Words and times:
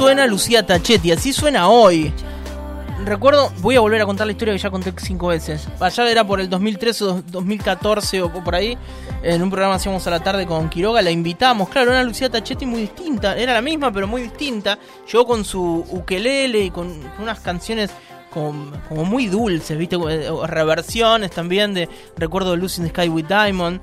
Suena 0.00 0.26
Lucía 0.26 0.64
Tachetti, 0.64 1.12
así 1.12 1.30
suena 1.30 1.68
hoy. 1.68 2.10
Recuerdo, 3.04 3.52
voy 3.58 3.76
a 3.76 3.80
volver 3.80 4.00
a 4.00 4.06
contar 4.06 4.26
la 4.26 4.32
historia 4.32 4.54
que 4.54 4.58
ya 4.58 4.70
conté 4.70 4.94
cinco 4.96 5.26
veces. 5.26 5.68
Allá 5.78 6.10
era 6.10 6.26
por 6.26 6.40
el 6.40 6.48
2013 6.48 7.04
o 7.04 7.22
2014 7.26 8.22
o 8.22 8.32
por 8.32 8.54
ahí. 8.54 8.78
En 9.22 9.42
un 9.42 9.50
programa 9.50 9.74
hacíamos 9.74 10.06
a 10.06 10.10
la 10.10 10.20
tarde 10.20 10.46
con 10.46 10.70
Quiroga, 10.70 11.02
la 11.02 11.10
invitamos. 11.10 11.68
Claro, 11.68 11.90
era 11.92 12.02
Lucía 12.02 12.30
Tachetti 12.30 12.64
muy 12.64 12.80
distinta. 12.80 13.36
Era 13.36 13.52
la 13.52 13.60
misma, 13.60 13.92
pero 13.92 14.06
muy 14.06 14.22
distinta. 14.22 14.78
Llegó 15.12 15.26
con 15.26 15.44
su 15.44 15.84
ukelele 15.90 16.60
y 16.60 16.70
con 16.70 16.98
unas 17.18 17.40
canciones 17.40 17.90
como, 18.30 19.04
muy 19.04 19.26
dulces, 19.26 19.76
¿viste? 19.76 19.98
Reversiones 20.46 21.30
también 21.30 21.74
de 21.74 21.90
Recuerdo 22.16 22.56
Lucy 22.56 22.80
in 22.80 22.88
the 22.88 22.94
Sky 22.94 23.10
with 23.10 23.26
Diamond 23.26 23.82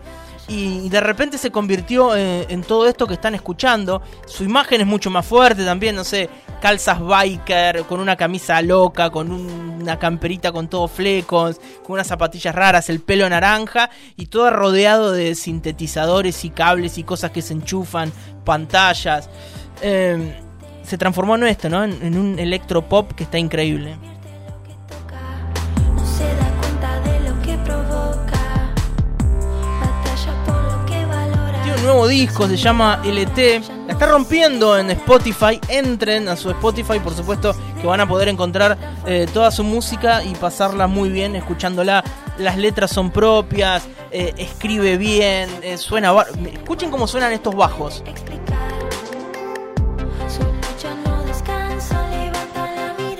y 0.49 0.87
de 0.87 1.01
repente 1.01 1.37
se 1.37 1.51
convirtió 1.51 2.15
en, 2.15 2.63
todo 2.63 2.87
esto 2.87 3.05
que 3.05 3.15
están 3.15 3.35
escuchando. 3.35 4.01
Su 4.25 4.45
imagen 4.45 4.79
es 4.79 4.87
mucho 4.87 5.09
más 5.09 5.25
fuerte 5.25 5.65
también, 5.65 5.95
no 5.95 6.05
sé, 6.05 6.29
calzas 6.61 7.01
biker, 7.01 7.83
con 7.83 7.99
una 7.99 8.15
camisa 8.15 8.61
loca, 8.61 9.09
con 9.09 9.29
una 9.31 9.99
camperita 9.99 10.53
con 10.53 10.69
todo 10.69 10.87
flecos, 10.87 11.59
con 11.83 11.93
unas 11.93 12.07
zapatillas 12.07 12.55
raras, 12.55 12.89
el 12.89 13.01
pelo 13.01 13.29
naranja 13.29 13.89
y 14.15 14.27
todo 14.27 14.49
rodeado 14.49 15.11
de 15.11 15.35
sintetizadores 15.35 16.45
y 16.45 16.49
cables 16.49 16.97
y 16.97 17.03
cosas 17.03 17.31
que 17.31 17.41
se 17.41 17.53
enchufan, 17.53 18.11
pantallas. 18.45 19.29
Em, 19.81 20.31
se 20.81 20.97
transformó 20.97 21.35
en 21.35 21.43
esto, 21.43 21.67
¿no? 21.69 21.83
En, 21.83 22.01
en 22.01 22.17
un 22.17 22.39
electropop 22.39 23.11
que 23.11 23.23
está 23.23 23.37
increíble. 23.37 23.97
Nuevo 31.87 32.07
disco, 32.07 32.47
se 32.47 32.57
llama 32.57 33.01
LT. 33.03 33.37
La 33.87 33.93
está 33.93 34.07
rompiendo 34.07 34.77
en 34.77 34.91
Spotify. 34.91 35.59
Entren 35.69 36.27
a 36.27 36.35
su 36.35 36.49
Spotify, 36.49 36.99
por 36.99 37.15
supuesto, 37.15 37.55
que 37.79 37.87
van 37.87 38.01
a 38.01 38.07
poder 38.07 38.27
encontrar 38.27 38.77
eh, 39.05 39.25
toda 39.33 39.51
su 39.51 39.63
música 39.63 40.21
y 40.21 40.35
pasarla 40.35 40.87
muy 40.87 41.09
bien 41.09 41.35
escuchándola. 41.37 42.03
Las 42.37 42.57
letras 42.57 42.91
son 42.91 43.09
propias, 43.09 43.87
eh, 44.11 44.33
escribe 44.37 44.97
bien, 44.97 45.49
eh, 45.61 45.77
suena. 45.77 46.13
Escuchen 46.51 46.91
cómo 46.91 47.07
suenan 47.07 47.31
estos 47.31 47.55
bajos. 47.55 48.03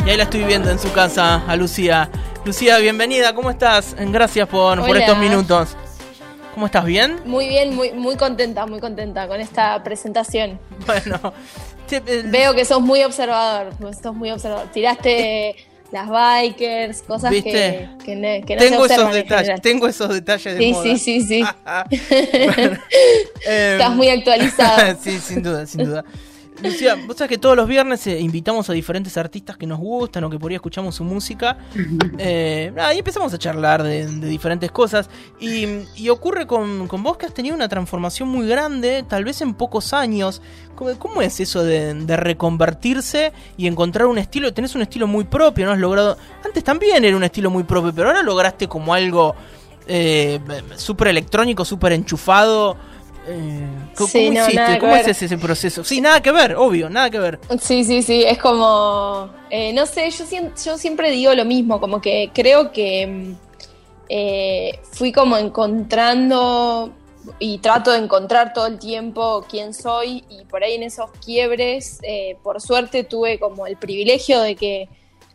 Y 0.05 0.09
ahí 0.09 0.17
la 0.17 0.23
estoy 0.23 0.43
viendo 0.43 0.69
en 0.69 0.79
su 0.79 0.91
casa 0.91 1.43
a 1.47 1.55
Lucía. 1.55 2.09
Lucía, 2.43 2.77
bienvenida, 2.79 3.33
¿cómo 3.33 3.49
estás? 3.49 3.95
Gracias 3.97 4.47
por, 4.50 4.85
por 4.85 4.97
estos 4.97 5.17
minutos. 5.17 5.77
¿Cómo 6.57 6.66
estás? 6.66 6.85
¿Bien? 6.85 7.18
Muy 7.25 7.47
bien, 7.47 7.75
muy, 7.75 7.91
muy 7.91 8.16
contenta, 8.16 8.66
muy 8.66 8.79
contenta 8.79 9.28
con 9.28 9.40
esta 9.40 9.84
presentación. 9.84 10.59
Bueno, 10.88 11.31
veo 12.31 12.56
que 12.56 12.66
sos 12.66 12.81
muy 12.81 13.03
observador, 13.03 13.73
sos 14.01 14.16
muy 14.16 14.31
observador. 14.31 14.68
Tiraste 14.72 15.56
las 15.91 16.09
bikers, 16.09 17.03
cosas 17.03 17.31
que, 17.31 17.44
que, 17.44 18.44
que, 18.44 18.56
no 18.56 18.59
tengo 18.59 18.88
esos 18.88 19.13
detalles, 19.13 19.62
Tengo 19.62 19.88
esos 19.88 20.09
detalles 20.09 20.57
de 20.57 20.59
sí, 20.59 20.73
Sí, 20.81 20.97
sí, 20.97 21.22
sí. 21.22 21.44
Estás 23.47 23.95
muy 23.95 24.09
actualizada. 24.09 24.95
sí, 24.95 25.19
sin 25.19 25.44
duda, 25.44 25.68
sin 25.68 25.85
duda. 25.85 26.03
Lucía, 26.63 26.95
vos 27.06 27.18
sabés 27.18 27.29
que 27.29 27.38
todos 27.38 27.56
los 27.56 27.68
viernes 27.68 28.06
eh, 28.07 28.19
invitamos 28.19 28.69
a 28.69 28.73
diferentes 28.73 29.16
artistas 29.18 29.57
que 29.57 29.68
nos 29.68 29.79
gustan 29.79 30.23
o 30.23 30.29
que 30.29 30.40
por 30.40 30.51
ahí 30.51 30.56
escuchamos 30.56 30.95
su 30.95 31.03
música. 31.03 31.57
Eh, 32.19 32.73
y 32.95 32.97
empezamos 32.97 33.34
a 33.34 33.38
charlar 33.38 33.84
de, 33.84 34.07
diferentes 34.07 34.72
cosas. 34.72 35.09
Y, 35.40 36.09
ocurre 36.09 36.47
con, 36.47 36.88
vos 36.88 37.18
que 37.18 37.25
has 37.25 37.34
tenido 37.34 37.56
una 37.56 37.69
transformación 37.69 38.29
muy 38.29 38.47
grande, 38.47 39.06
tal 39.07 39.23
vez 39.23 39.41
en 39.41 39.53
pocos 39.53 39.94
años. 39.94 40.41
¿Cómo, 40.75 41.22
es 41.22 41.40
eso 41.40 41.63
de, 41.63 41.94
reconvertirse 42.18 43.34
y 43.56 43.68
encontrar 43.68 44.07
un 44.07 44.18
estilo? 44.18 44.53
Tenés 44.53 44.75
un 44.75 44.81
estilo 44.81 45.07
muy 45.07 45.25
propio, 45.25 45.66
¿no? 45.66 45.74
Has 45.74 45.79
logrado. 45.79 46.18
Antes 46.44 46.63
también 46.63 47.03
era 47.06 47.16
un 47.16 47.24
estilo 47.24 47.50
muy 47.50 47.63
propio, 47.63 47.94
pero 47.94 48.09
ahora 48.09 48.24
lograste 48.24 48.68
como 48.68 48.94
algo 48.94 49.35
eh, 49.88 50.39
súper 50.75 51.09
electrónico, 51.09 51.66
súper 51.66 51.94
enchufado. 51.94 52.78
Eh, 53.27 53.67
¿Cómo, 53.95 54.09
¿Cómo 54.79 54.95
es 54.95 55.21
ese 55.21 55.38
proceso? 55.38 55.83
Sí, 55.83 55.99
nada 55.99 56.21
que 56.21 56.31
ver, 56.31 56.55
obvio, 56.55 56.89
nada 56.89 57.09
que 57.09 57.19
ver. 57.19 57.39
Sí, 57.59 57.83
sí, 57.83 58.01
sí, 58.01 58.23
es 58.25 58.38
como, 58.38 59.29
eh, 59.49 59.73
no 59.73 59.85
sé, 59.85 60.09
yo, 60.11 60.25
yo 60.65 60.77
siempre 60.77 61.11
digo 61.11 61.33
lo 61.33 61.43
mismo, 61.43 61.79
como 61.81 61.99
que 61.99 62.31
creo 62.33 62.71
que 62.71 63.05
mm, 63.05 63.35
eh, 64.09 64.79
fui 64.91 65.11
como 65.11 65.38
encontrando 65.38 66.93
y 67.39 67.57
trato 67.57 67.91
de 67.91 67.97
encontrar 67.97 68.53
todo 68.53 68.67
el 68.67 68.79
tiempo 68.79 69.45
quién 69.49 69.73
soy 69.73 70.23
y 70.29 70.45
por 70.45 70.63
ahí 70.63 70.75
en 70.75 70.83
esos 70.83 71.11
quiebres, 71.23 71.99
por 72.41 72.61
suerte 72.61 73.03
tuve 73.03 73.38
como 73.38 73.67
el 73.67 73.75
privilegio 73.75 74.39
de 74.39 74.55
que 74.55 74.88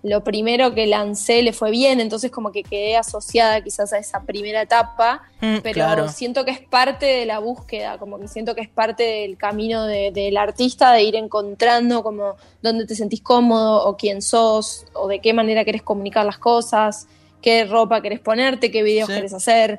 lo 0.03 0.25
primero 0.25 0.75
que 0.75 0.87
lancé 0.87 1.43
le 1.43 1.53
fue 1.53 1.71
bien, 1.71 2.01
entonces 2.01 2.31
como 2.31 2.51
que 2.51 2.65
quedé 2.65 2.97
asociada 2.97 3.61
quizás 3.61 3.93
a 3.93 3.99
esa 3.99 4.23
primera 4.23 4.63
etapa, 4.63 5.23
mm, 5.41 5.59
pero 5.63 6.09
siento 6.09 6.45
que 6.45 6.51
es 6.51 6.61
parte 6.61 7.07
de 7.07 7.27
la 7.27 7.39
búsqueda, 7.39 7.99
como 7.99 8.19
que 8.19 8.27
siento 8.27 8.57
que 8.57 8.63
es 8.63 8.69
parte 8.69 9.05
del 9.05 9.37
camino 9.37 9.87
del 9.87 10.37
artista 10.37 10.93
de 10.93 11.05
ir 11.05 11.15
encontrando 11.15 12.03
como 12.03 12.35
dónde 12.63 12.85
te 12.85 12.97
sentís 12.97 13.23
cómodo 13.23 13.85
o 13.87 13.97
quién 13.97 14.23
sos 14.23 14.87
o 14.93 15.07
de 15.07 15.21
qué 15.21 15.33
manera 15.33 15.65
querés 15.65 15.83
comunicar 15.83 16.27
las 16.27 16.39
cosas, 16.39 17.07
qué 17.41 17.65
ropa 17.65 18.03
querés 18.03 18.21
ponerte, 18.21 18.73
qué 18.73 18.83
videos 18.83 19.09
querés 19.09 19.33
hacer. 19.33 19.79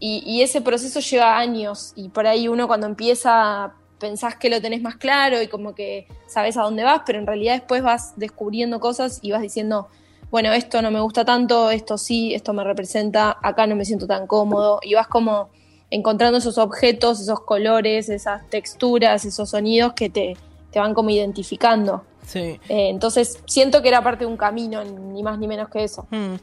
Y, 0.00 0.22
y, 0.24 0.42
ese 0.42 0.60
proceso 0.60 1.00
lleva 1.00 1.36
años 1.36 1.92
y 1.96 2.10
por 2.10 2.28
ahí 2.28 2.46
uno 2.46 2.68
cuando 2.68 2.86
empieza 2.86 3.74
pensás 3.98 4.36
que 4.36 4.50
lo 4.50 4.60
tenés 4.60 4.82
más 4.82 4.96
claro 4.96 5.42
y 5.42 5.48
como 5.48 5.74
que 5.74 6.06
sabes 6.26 6.56
a 6.56 6.62
dónde 6.62 6.84
vas, 6.84 7.02
pero 7.06 7.18
en 7.18 7.26
realidad 7.26 7.54
después 7.54 7.82
vas 7.82 8.14
descubriendo 8.16 8.80
cosas 8.80 9.18
y 9.22 9.32
vas 9.32 9.42
diciendo, 9.42 9.88
bueno, 10.30 10.52
esto 10.52 10.82
no 10.82 10.90
me 10.90 11.00
gusta 11.00 11.24
tanto, 11.24 11.70
esto 11.70 11.98
sí, 11.98 12.34
esto 12.34 12.52
me 12.52 12.64
representa, 12.64 13.38
acá 13.42 13.66
no 13.66 13.76
me 13.76 13.84
siento 13.84 14.06
tan 14.06 14.26
cómodo 14.26 14.80
y 14.82 14.94
vas 14.94 15.08
como 15.08 15.50
encontrando 15.90 16.38
esos 16.38 16.58
objetos, 16.58 17.20
esos 17.20 17.40
colores, 17.40 18.08
esas 18.08 18.48
texturas, 18.50 19.24
esos 19.24 19.50
sonidos 19.50 19.94
que 19.94 20.10
te, 20.10 20.36
te 20.70 20.78
van 20.78 20.94
como 20.94 21.10
identificando. 21.10 22.04
Sí. 22.26 22.60
Eh, 22.68 22.90
entonces 22.90 23.38
siento 23.46 23.80
que 23.80 23.88
era 23.88 24.02
parte 24.02 24.24
de 24.24 24.30
un 24.30 24.36
camino, 24.36 24.84
ni 24.84 25.22
más 25.22 25.38
ni 25.38 25.48
menos 25.48 25.70
que 25.70 25.84
eso. 25.84 26.06
Hmm 26.10 26.36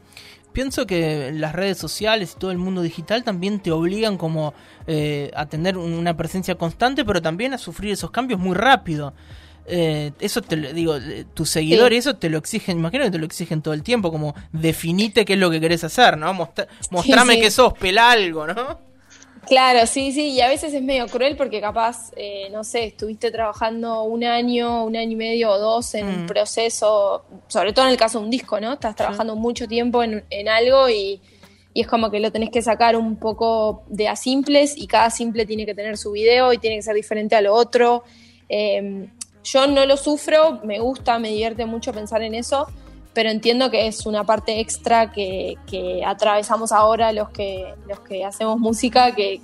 pienso 0.56 0.86
que 0.86 1.32
las 1.34 1.52
redes 1.52 1.76
sociales 1.76 2.32
y 2.34 2.38
todo 2.38 2.50
el 2.50 2.56
mundo 2.56 2.80
digital 2.80 3.22
también 3.22 3.60
te 3.60 3.70
obligan 3.72 4.16
como 4.16 4.54
eh, 4.86 5.30
a 5.34 5.44
tener 5.44 5.76
una 5.76 6.16
presencia 6.16 6.54
constante, 6.54 7.04
pero 7.04 7.20
también 7.20 7.52
a 7.52 7.58
sufrir 7.58 7.92
esos 7.92 8.10
cambios 8.10 8.40
muy 8.40 8.54
rápido. 8.56 9.12
Eh, 9.66 10.12
eso 10.18 10.40
te 10.40 10.56
lo 10.56 10.72
digo, 10.72 10.96
eh, 10.96 11.26
tus 11.34 11.50
seguidores, 11.50 11.98
eso 11.98 12.16
te 12.16 12.30
lo 12.30 12.38
exigen, 12.38 12.78
imagino 12.78 13.04
que 13.04 13.10
te 13.10 13.18
lo 13.18 13.26
exigen 13.26 13.60
todo 13.60 13.74
el 13.74 13.82
tiempo, 13.82 14.10
como 14.10 14.34
definite 14.50 15.26
qué 15.26 15.34
es 15.34 15.38
lo 15.38 15.50
que 15.50 15.60
querés 15.60 15.84
hacer, 15.84 16.16
¿no? 16.16 16.32
mostrame 16.32 17.38
que 17.38 17.50
sos, 17.50 17.74
pela 17.74 18.12
algo, 18.12 18.46
¿no? 18.46 18.80
Claro, 19.46 19.86
sí, 19.86 20.12
sí, 20.12 20.30
y 20.30 20.40
a 20.40 20.48
veces 20.48 20.74
es 20.74 20.82
medio 20.82 21.06
cruel 21.06 21.36
porque 21.36 21.60
capaz, 21.60 22.10
eh, 22.16 22.48
no 22.50 22.64
sé, 22.64 22.86
estuviste 22.86 23.30
trabajando 23.30 24.02
un 24.02 24.24
año, 24.24 24.84
un 24.84 24.96
año 24.96 25.12
y 25.12 25.16
medio 25.16 25.50
o 25.50 25.58
dos 25.58 25.94
en 25.94 26.06
un 26.06 26.24
mm. 26.24 26.26
proceso, 26.26 27.24
sobre 27.46 27.72
todo 27.72 27.84
en 27.84 27.92
el 27.92 27.96
caso 27.96 28.18
de 28.18 28.24
un 28.24 28.30
disco, 28.30 28.60
¿no? 28.60 28.72
Estás 28.72 28.96
trabajando 28.96 29.36
mucho 29.36 29.68
tiempo 29.68 30.02
en, 30.02 30.48
algo 30.48 30.88
y, 30.88 31.20
es 31.74 31.86
como 31.86 32.10
que 32.10 32.20
lo 32.20 32.32
tenés 32.32 32.50
que 32.50 32.62
sacar 32.62 32.96
un 32.96 33.16
poco 33.16 33.84
de 33.88 34.08
a 34.08 34.16
simples 34.16 34.76
y 34.76 34.86
cada 34.86 35.10
simple 35.10 35.44
tiene 35.44 35.66
que 35.66 35.74
tener 35.74 35.98
su 35.98 36.12
video 36.12 36.52
y 36.52 36.58
tiene 36.58 36.76
que 36.76 36.82
ser 36.82 36.94
diferente 36.94 37.36
a 37.36 37.42
lo 37.42 37.54
otro. 37.54 38.02
Em, 38.48 39.10
yo 39.44 39.66
no 39.66 39.84
lo 39.86 39.96
sufro, 39.96 40.60
me 40.64 40.80
gusta, 40.80 41.18
me 41.18 41.28
divierte 41.28 41.66
mucho 41.66 41.92
pensar 41.92 42.22
en 42.22 42.34
eso, 42.34 42.66
pero 43.16 43.30
entiendo 43.30 43.70
que 43.70 43.86
es 43.86 44.04
una 44.04 44.24
parte 44.24 44.60
extra 44.60 45.10
que, 45.10 45.56
atravesamos 46.06 46.70
ahora 46.70 47.12
los 47.12 47.30
que, 47.30 47.74
los 47.88 48.00
que 48.00 48.26
hacemos 48.26 48.58
música, 48.58 49.14
que, 49.14 49.40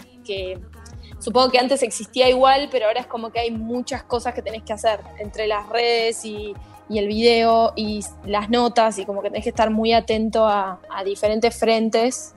supongo 1.18 1.50
que 1.50 1.58
antes 1.58 1.82
existía 1.82 2.28
igual, 2.28 2.68
pero 2.70 2.84
ahora 2.84 3.00
es 3.00 3.06
como 3.06 3.30
que 3.32 3.40
hay 3.40 3.50
muchas 3.50 4.02
cosas 4.02 4.34
que 4.34 4.42
tenés 4.42 4.62
que 4.62 4.74
hacer 4.74 5.00
entre 5.18 5.46
las 5.46 5.70
redes 5.70 6.22
y, 6.26 6.52
el 6.90 7.08
video 7.08 7.72
y 7.74 8.04
las 8.26 8.50
notas 8.50 8.98
y 8.98 9.06
como 9.06 9.22
que 9.22 9.30
tenés 9.30 9.44
que 9.44 9.48
estar 9.48 9.70
muy 9.70 9.94
atento 9.94 10.46
a, 10.46 10.78
diferentes 11.06 11.58
frentes. 11.58 12.34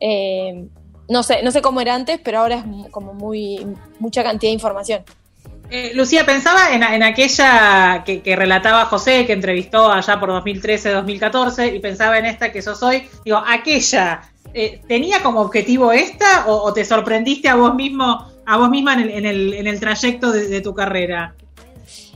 Eh, 0.00 0.66
no 1.10 1.22
sé, 1.22 1.42
no 1.42 1.50
sé 1.50 1.60
cómo 1.60 1.82
era 1.82 1.94
antes, 1.94 2.18
pero 2.24 2.38
ahora 2.38 2.64
es 2.86 2.90
como 2.90 3.12
muy 3.12 3.66
mucha 3.98 4.22
cantidad 4.22 4.48
de 4.48 4.54
información. 4.54 5.04
Eh, 5.70 5.92
Lucía, 5.94 6.26
pensaba 6.26 6.74
en, 6.74 7.02
aquella 7.04 8.02
que, 8.04 8.34
relataba 8.34 8.86
José, 8.86 9.24
que 9.24 9.32
entrevistó 9.32 9.90
allá 9.90 10.18
por 10.18 10.30
2013-2014, 10.30 11.76
y 11.76 11.78
pensaba 11.78 12.18
en 12.18 12.26
esta 12.26 12.50
que 12.50 12.60
sos 12.60 12.82
hoy. 12.82 13.08
Digo, 13.24 13.40
aquella, 13.46 14.22
eh, 14.52 14.80
¿tenía 14.88 15.22
como 15.22 15.40
objetivo 15.40 15.92
esta 15.92 16.46
o, 16.48 16.72
te 16.72 16.84
sorprendiste 16.84 17.48
a 17.48 17.54
vos 17.54 17.74
mismo, 17.76 18.26
a 18.46 18.56
vos 18.56 18.68
misma 18.68 18.94
en 18.94 19.24
el, 19.24 19.80
trayecto 19.80 20.32
de, 20.32 20.60
tu 20.60 20.74
carrera? 20.74 21.34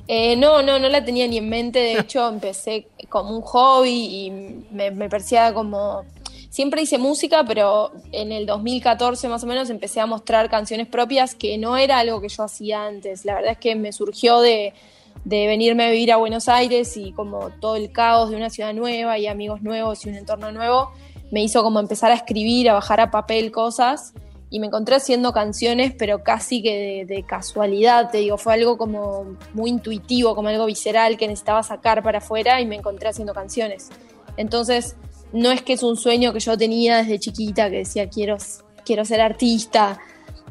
Eh, 0.09 0.35
no, 0.35 0.61
no, 0.63 0.81
no 0.81 0.89
la 0.89 1.05
tenía 1.05 1.29
ni 1.29 1.39
en 1.39 1.49
mente. 1.49 1.79
De 1.79 2.01
hecho, 2.01 2.29
empecé 2.33 2.89
como 3.09 3.37
un 3.37 3.43
hobby 3.43 4.27
y 4.27 4.31
me, 4.73 4.91
me 4.91 5.09
parecía 5.09 5.55
como 5.55 6.05
siempre 6.55 6.83
hice 6.83 6.99
música, 6.99 7.43
pero 7.45 7.91
en 8.13 8.31
el 8.31 8.47
2014 8.47 9.29
más 9.29 9.43
o 9.43 9.47
menos 9.49 9.71
empecé 9.71 9.99
a 9.99 10.07
mostrar 10.07 10.49
canciones 10.49 10.87
propias 10.87 11.35
que 11.35 11.59
no 11.59 11.77
era 11.77 11.99
algo 11.99 12.21
que 12.21 12.29
yo 12.29 12.45
hacía 12.45 12.87
antes. 12.87 13.25
La 13.25 13.35
verdad 13.35 13.53
es 13.53 13.59
que 13.59 13.75
me 13.75 13.93
surgió 13.93 14.41
de 14.41 14.73
de 15.25 15.47
venirme 15.47 15.87
a 15.87 15.91
vivir 15.91 16.13
a 16.13 16.17
Buenos 16.17 16.49
Aires 16.49 16.97
y 16.97 17.13
como 17.13 17.51
todo 17.51 17.77
el 17.77 17.91
caos 17.91 18.31
de 18.31 18.37
una 18.37 18.51
ciudad 18.51 18.75
nueva 18.75 19.19
y 19.19 19.27
amigos 19.27 19.63
nuevos 19.63 20.05
y 20.05 20.11
un 20.11 20.17
entorno 20.17 20.53
nuevo, 20.53 20.91
me 21.31 21.43
hizo 21.43 21.63
como 21.63 21.81
empezar 21.81 22.13
a 22.13 22.15
escribir, 22.15 22.69
a 22.69 22.75
bajar 22.75 23.01
a 23.01 23.11
papel 23.11 23.51
cosas 23.51 24.13
y 24.51 24.61
me 24.61 24.67
encontré 24.67 24.97
haciendo 24.97 25.33
canciones, 25.33 25.95
pero 25.99 26.23
casi 26.23 26.63
que 26.63 27.05
de, 27.09 27.23
casualidad, 27.25 28.11
te 28.11 28.19
digo, 28.19 28.37
fue 28.37 28.55
algo 28.55 28.77
como 28.77 29.37
muy 29.53 29.71
intuitivo, 29.71 30.37
como 30.37 30.49
algo 30.49 30.67
visceral 30.67 31.17
que 31.17 31.27
necesitaba 31.27 31.63
sacar 31.63 32.03
para 32.03 32.19
afuera 32.19 32.61
y 32.61 32.67
me 32.67 32.77
encontré 32.77 33.09
haciendo 33.09 33.33
canciones. 33.33 33.89
Entonces, 34.37 34.97
no 35.35 35.51
es 35.51 35.63
que 35.63 35.75
es 35.75 35.83
un 35.83 35.97
sueño 35.97 36.33
que 36.33 36.41
yo 36.41 36.57
tenía 36.57 36.99
desde 36.99 37.19
chiquita, 37.19 37.69
que 37.69 37.79
decía 37.79 38.09
quiero, 38.09 38.37
quiero 38.85 39.05
ser 39.05 39.21
artista, 39.21 39.99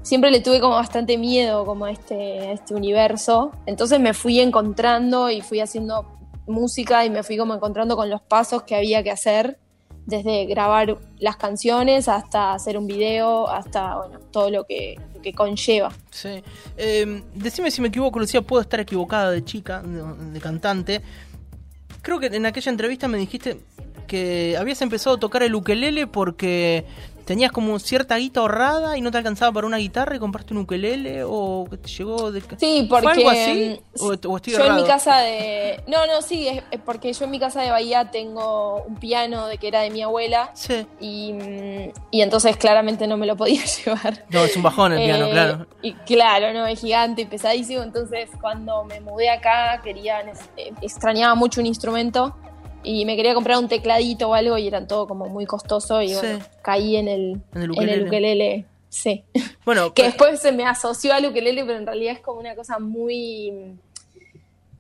siempre 0.02 0.30
le 0.30 0.42
tuve 0.42 0.60
como 0.60 0.76
bastante 0.76 1.18
miedo 1.18 1.66
como 1.66 1.86
a 1.86 1.92
este, 1.92 2.52
este 2.52 2.76
universo. 2.76 3.52
Entonces 3.66 4.00
me 4.00 4.14
fui 4.14 4.40
encontrando 4.40 5.32
y 5.32 5.42
fui 5.42 5.62
haciendo 5.62 6.06
música 6.46 7.06
y 7.06 7.10
me 7.10 7.24
fui 7.24 7.38
como 7.38 7.56
encontrando 7.56 7.96
con 7.96 8.10
los 8.10 8.22
pasos 8.22 8.64
que 8.64 8.76
había 8.76 9.02
que 9.02 9.12
hacer, 9.12 9.58
desde 10.06 10.46
grabar 10.46 11.00
las 11.18 11.38
canciones 11.38 12.10
hasta 12.10 12.54
hacer 12.54 12.78
un 12.78 12.86
video, 12.86 13.48
hasta 13.48 13.96
bueno, 13.96 14.20
todo 14.32 14.50
lo 14.50 14.66
que, 14.66 14.98
conlleva. 15.34 15.94
Sí. 16.12 16.44
Em, 16.76 17.24
decime 17.34 17.72
si 17.72 17.80
me 17.80 17.88
equivoco, 17.88 18.20
Lucía, 18.20 18.42
puedo 18.42 18.62
estar 18.62 18.82
equivocada 18.82 19.32
de 19.32 19.46
chica, 19.46 19.82
de 19.82 20.40
cantante. 20.42 21.02
Creo 22.02 22.20
que 22.20 22.26
en 22.26 22.46
aquella 22.46 22.70
entrevista 22.70 23.08
me 23.08 23.18
dijiste 23.18 23.62
que 24.04 24.56
habías 24.58 24.82
empezado 24.82 25.16
a 25.16 25.20
tocar 25.20 25.44
el 25.44 25.56
ukelele 25.56 26.08
porque 26.08 26.86
tenías 27.26 27.52
como 27.52 27.80
cierta 27.80 28.18
guita 28.18 28.42
ahorrada 28.42 28.98
y 28.98 29.02
no 29.02 29.12
te 29.12 29.18
alcanzaba 29.18 29.52
para 29.52 29.68
una 29.68 29.78
guitarra 29.78 30.16
y 30.16 30.20
compraste 30.20 30.54
un 30.54 30.62
ukelele 30.62 31.24
o 31.26 31.66
te 31.70 31.90
llegó 31.90 32.32
de 32.32 32.42
sí 32.58 32.86
porque 32.90 33.08
algo 33.08 33.30
así 33.30 33.80
o, 34.00 34.14
yo 34.40 34.66
en 34.66 34.76
mi 34.76 34.84
casa 34.84 35.18
de 35.20 35.84
no 35.88 36.06
no 36.06 36.22
sí 36.22 36.48
es, 36.48 36.64
porque 36.86 37.14
yo 37.14 37.26
en 37.26 37.32
mi 37.32 37.40
casa 37.40 37.62
de 37.62 37.72
Bahía 37.72 38.12
tengo 38.12 38.84
un 38.84 38.96
piano 38.96 39.48
de 39.48 39.58
que 39.58 39.68
era 39.68 39.82
de 39.82 39.90
mi 39.90 40.02
abuela 40.02 40.52
sí. 40.54 40.86
y, 41.00 41.34
y 42.12 42.22
entonces 42.22 42.58
claramente 42.58 43.08
no 43.08 43.18
me 43.18 43.26
lo 43.26 43.36
podía 43.36 43.64
llevar. 43.86 44.26
No 44.30 44.44
es 44.44 44.56
un 44.56 44.64
bajón 44.64 44.94
el 44.94 45.04
piano 45.04 45.28
eh, 45.28 45.32
claro. 45.32 45.68
y 45.82 45.94
claro 45.94 46.54
no 46.54 46.68
es 46.68 46.80
gigante 46.80 47.24
y 47.24 47.26
pesadísimo. 47.26 47.84
Entonces 47.84 48.30
cuando 48.42 48.84
me 48.84 49.00
mudé 49.00 49.30
acá 49.30 49.80
quería 49.84 50.24
extrañaba 50.82 51.36
mucho 51.36 51.62
un 51.62 51.68
instrumento 51.68 52.36
y 52.84 53.06
me 53.06 53.16
quería 53.16 53.34
comprar 53.34 53.58
un 53.58 53.68
tecladito 53.68 54.30
o 54.30 54.34
algo 54.34 54.58
y 54.58 54.68
eran 54.68 54.88
todo 54.88 55.08
como 55.08 55.28
muy 55.28 55.46
costoso 55.46 56.02
y 56.02 56.14
bueno, 56.14 56.40
caí 56.62 56.96
en 56.96 57.08
el, 57.08 57.42
en 57.54 57.90
el 57.90 58.08
ukelele. 58.08 58.66
Sí. 58.90 59.24
Bueno, 59.66 59.94
que 59.94 60.04
después 60.04 60.42
se 60.42 60.52
me 60.52 60.66
asoció 60.66 61.14
al 61.14 61.26
ukelele, 61.26 61.64
pero 61.64 61.80
en 61.80 61.86
realidad 61.86 62.14
es 62.14 62.20
como 62.20 62.40
una 62.40 62.54
cosa 62.54 62.80
muy. 62.80 63.78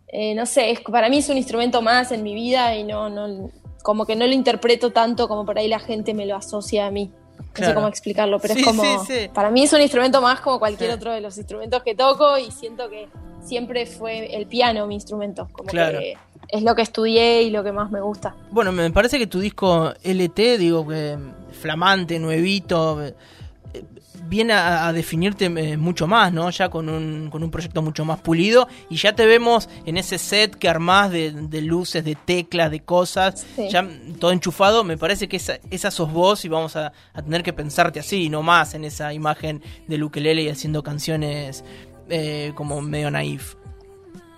Eh, 0.09 0.35
no 0.35 0.45
sé, 0.45 0.71
es, 0.71 0.81
para 0.81 1.09
mí 1.09 1.19
es 1.19 1.29
un 1.29 1.37
instrumento 1.37 1.81
más 1.81 2.11
en 2.11 2.21
mi 2.21 2.35
vida 2.35 2.75
y 2.75 2.83
no, 2.83 3.09
no, 3.09 3.49
como 3.81 4.05
que 4.05 4.15
no 4.15 4.27
lo 4.27 4.33
interpreto 4.33 4.91
tanto 4.91 5.27
como 5.27 5.45
por 5.45 5.57
ahí 5.57 5.69
la 5.69 5.79
gente 5.79 6.13
me 6.13 6.25
lo 6.25 6.35
asocia 6.35 6.85
a 6.85 6.91
mí. 6.91 7.11
No 7.59 7.65
sé 7.65 7.73
cómo 7.73 7.87
explicarlo, 7.87 8.39
pero 8.39 8.55
es 8.55 8.63
como. 8.63 8.83
Para 9.33 9.51
mí 9.51 9.63
es 9.63 9.73
un 9.73 9.81
instrumento 9.81 10.21
más 10.21 10.41
como 10.41 10.59
cualquier 10.59 10.91
otro 10.91 11.13
de 11.13 11.21
los 11.21 11.37
instrumentos 11.37 11.81
que 11.83 11.95
toco 11.95 12.37
y 12.37 12.51
siento 12.51 12.89
que 12.89 13.07
siempre 13.43 13.85
fue 13.85 14.35
el 14.35 14.47
piano 14.47 14.87
mi 14.87 14.95
instrumento. 14.95 15.47
Como 15.51 15.69
que 15.69 16.17
es 16.49 16.63
lo 16.63 16.75
que 16.75 16.81
estudié 16.81 17.43
y 17.43 17.49
lo 17.49 17.63
que 17.63 17.71
más 17.71 17.91
me 17.91 18.01
gusta. 18.01 18.35
Bueno, 18.51 18.71
me 18.71 18.89
parece 18.91 19.17
que 19.17 19.27
tu 19.27 19.39
disco 19.39 19.93
LT, 20.03 20.57
digo, 20.57 20.87
que 20.87 21.17
flamante, 21.51 22.19
nuevito, 22.19 23.03
eh, 23.03 23.13
viene 24.27 24.53
a, 24.53 24.91
definirte 24.93 25.45
eh, 25.45 25.77
mucho 25.77 26.07
más, 26.07 26.31
¿no? 26.31 26.49
Ya 26.49 26.69
con 26.69 26.89
un, 26.89 27.29
con 27.29 27.43
un 27.43 27.51
proyecto 27.51 27.81
mucho 27.81 28.05
más 28.05 28.19
pulido 28.19 28.67
y 28.89 28.97
ya 28.97 29.15
te 29.15 29.25
vemos 29.25 29.69
en 29.85 29.97
ese 29.97 30.17
set 30.17 30.55
que 30.55 30.69
armás 30.69 31.11
de, 31.11 31.61
luces, 31.61 32.03
de 32.03 32.15
teclas, 32.15 32.71
de 32.71 32.81
cosas, 32.81 33.45
ya 33.69 33.87
todo 34.19 34.31
enchufado. 34.31 34.83
Me 34.83 34.97
parece 34.97 35.27
que 35.27 35.37
esa, 35.37 35.59
esa 35.71 35.91
sos 35.91 36.11
vos 36.11 36.45
y 36.45 36.49
vamos 36.49 36.75
a, 36.75 36.93
a, 37.13 37.21
tener 37.21 37.43
que 37.43 37.53
pensarte 37.53 37.99
así, 37.99 38.29
no 38.29 38.43
más 38.43 38.73
en 38.73 38.85
esa 38.85 39.13
imagen 39.13 39.61
de 39.87 40.03
ukelele 40.03 40.43
y 40.43 40.49
haciendo 40.49 40.83
canciones 40.83 41.63
eh, 42.15 42.51
como 42.53 42.79
medio 42.79 43.09
naif. 43.09 43.55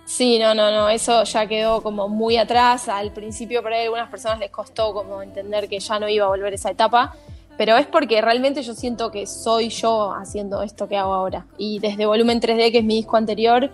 Sí, 0.06 0.38
no, 0.38 0.54
no, 0.54 0.70
no, 0.70 0.88
eso 0.88 1.24
ya 1.24 1.46
quedó 1.46 1.82
como 1.82 2.08
muy 2.08 2.38
atrás. 2.38 2.88
Al 2.88 3.12
principio 3.12 3.62
por 3.62 3.74
ahí 3.74 3.80
a 3.80 3.84
algunas 3.84 4.08
personas 4.08 4.38
les 4.38 4.50
costó 4.50 4.94
como 4.94 5.20
entender 5.20 5.68
que 5.68 5.78
ya 5.78 5.98
no 5.98 6.08
iba 6.08 6.24
a 6.24 6.28
volver 6.28 6.54
esa 6.54 6.70
etapa, 6.70 7.14
pero 7.58 7.76
es 7.76 7.86
porque 7.86 8.22
realmente 8.22 8.62
yo 8.62 8.72
siento 8.72 9.10
que 9.10 9.26
soy 9.26 9.68
yo 9.68 10.14
haciendo 10.14 10.62
esto 10.62 10.88
que 10.88 10.96
hago 10.96 11.12
ahora. 11.12 11.44
Y 11.58 11.78
desde 11.80 12.06
Volumen 12.06 12.40
3D, 12.40 12.72
que 12.72 12.78
es 12.78 12.84
mi 12.84 12.94
disco 12.94 13.18
anterior, 13.18 13.70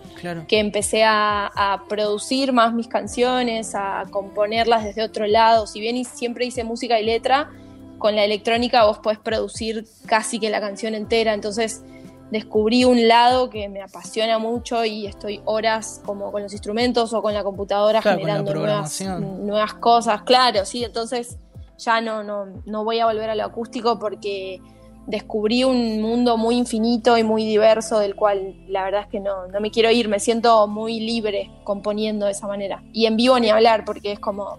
que 0.49 0.59
empecé 0.59 1.05
a, 1.05 1.49
a, 1.55 1.85
producir 1.87 2.51
más 2.51 2.73
mis 2.73 2.89
canciones, 2.89 3.73
a 3.73 4.03
componerlas 4.11 4.83
desde 4.83 5.01
otro 5.01 5.27
lado. 5.27 5.65
Si 5.65 5.79
bien 5.79 6.03
siempre 6.03 6.45
hice 6.45 6.65
música 6.65 6.99
y 6.99 7.05
letra, 7.05 7.51
con 7.99 8.17
la 8.17 8.25
electrónica 8.25 8.83
vos 8.83 8.97
podés 8.97 9.19
producir 9.19 9.85
casi 10.07 10.39
que 10.39 10.49
la 10.49 10.59
canción 10.59 10.93
entera. 10.93 11.33
Entonces 11.33 11.83
descubrí 12.33 12.83
un 12.83 13.07
lado 13.07 13.51
que 13.51 13.69
me 13.69 13.83
apasiona 13.83 14.39
mucho 14.39 14.83
y 14.83 15.05
estoy 15.05 15.39
horas 15.45 16.01
como 16.03 16.31
con 16.31 16.41
los 16.41 16.51
instrumentos 16.51 17.13
o 17.13 17.21
con 17.21 17.31
la 17.31 17.43
computadora 17.43 18.01
generando 18.01 18.55
nuevas, 18.55 19.75
cosas, 19.75 20.23
claro, 20.23 20.65
sí, 20.65 20.83
entonces 20.83 21.37
ya 21.77 22.01
no, 22.01 22.23
no, 22.23 22.47
no 22.65 22.83
voy 22.83 22.99
a 22.99 23.05
volver 23.05 23.29
a 23.29 23.35
lo 23.35 23.43
acústico 23.43 23.99
porque 23.99 24.59
descubrí 25.05 25.63
un 25.63 26.01
mundo 26.01 26.35
muy 26.35 26.55
infinito 26.57 27.19
y 27.19 27.23
muy 27.23 27.45
diverso 27.45 27.99
del 27.99 28.15
cual 28.15 28.55
la 28.67 28.83
verdad 28.83 29.01
es 29.01 29.07
que 29.09 29.19
no, 29.19 29.47
no 29.47 29.61
me 29.61 29.69
quiero 29.69 29.91
ir, 29.91 30.07
me 30.07 30.19
siento 30.19 30.67
muy 30.67 30.99
libre 30.99 31.51
componiendo 31.63 32.25
de 32.25 32.31
esa 32.31 32.47
manera. 32.47 32.83
Y 32.93 33.05
en 33.05 33.15
vivo 33.15 33.37
ni 33.39 33.51
hablar 33.51 33.85
porque 33.85 34.13
es 34.13 34.19
como, 34.19 34.57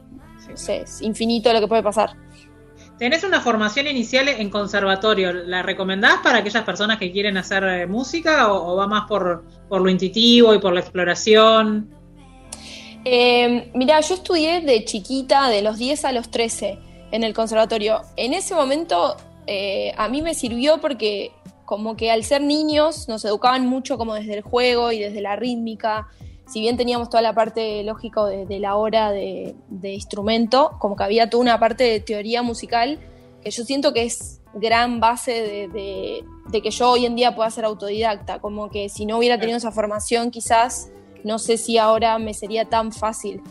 no 0.48 0.56
sé, 0.56 0.82
es 0.82 1.02
infinito 1.02 1.52
lo 1.52 1.58
que 1.58 1.66
puede 1.66 1.82
pasar. 1.82 2.10
Tenés 2.98 3.24
una 3.24 3.40
formación 3.40 3.88
inicial 3.88 4.28
en 4.28 4.50
conservatorio. 4.50 5.32
¿La 5.32 5.62
recomendás 5.62 6.18
para 6.22 6.38
aquellas 6.38 6.62
personas 6.62 6.98
que 6.98 7.10
quieren 7.10 7.36
hacer 7.36 7.64
eh, 7.64 7.86
música 7.86 8.52
o, 8.52 8.76
va 8.76 8.86
más 8.86 9.08
por, 9.08 9.44
lo 9.68 9.88
intuitivo 9.88 10.54
y 10.54 10.60
por 10.60 10.72
la 10.72 10.80
exploración? 10.80 11.90
Eh, 13.04 13.70
mira, 13.74 14.00
yo 14.00 14.14
estudié 14.14 14.60
de 14.60 14.84
chiquita, 14.84 15.48
de 15.48 15.62
los 15.62 15.76
10 15.76 16.04
a 16.04 16.12
los 16.12 16.30
13, 16.30 16.78
en 17.10 17.24
el 17.24 17.34
conservatorio. 17.34 18.02
En 18.16 18.32
ese 18.32 18.54
momento 18.54 19.16
eh, 19.48 19.92
a 19.96 20.08
mí 20.08 20.22
me 20.22 20.34
sirvió 20.34 20.78
porque 20.78 21.32
como 21.64 21.96
que 21.96 22.12
al 22.12 22.22
ser 22.22 22.42
niños 22.42 23.08
nos 23.08 23.24
educaban 23.24 23.66
mucho 23.66 23.98
como 23.98 24.14
desde 24.14 24.34
el 24.34 24.42
juego 24.42 24.92
y 24.92 25.00
desde 25.00 25.20
la 25.20 25.34
rítmica 25.34 26.08
si 26.46 26.60
bien 26.60 26.76
teníamos 26.76 27.08
toda 27.08 27.22
la 27.22 27.34
parte 27.34 27.82
lógica 27.84 28.24
de, 28.24 28.60
la 28.60 28.76
hora 28.76 29.10
de, 29.10 29.54
instrumento, 29.82 30.72
como 30.78 30.96
que 30.96 31.04
había 31.04 31.30
toda 31.30 31.42
una 31.42 31.58
parte 31.58 31.84
de 31.84 32.00
teoría 32.00 32.42
musical 32.42 33.00
que 33.42 33.50
yo 33.50 33.64
siento 33.64 33.92
que 33.92 34.04
es 34.04 34.40
gran 34.54 35.00
base 35.00 35.68
de, 35.72 36.24
que 36.62 36.70
yo 36.70 36.90
hoy 36.90 37.06
en 37.06 37.16
día 37.16 37.34
pueda 37.34 37.50
ser 37.50 37.64
autodidacta, 37.64 38.40
como 38.40 38.70
que 38.70 38.88
si 38.88 39.06
no 39.06 39.18
hubiera 39.18 39.38
tenido 39.38 39.58
esa 39.58 39.72
formación 39.72 40.30
quizás 40.30 40.90
no 41.24 41.38
sé 41.38 41.56
si 41.56 41.78
ahora 41.78 42.18
me 42.18 42.34
sería 42.34 42.66
tan 42.66 42.92
fácil, 42.92 43.42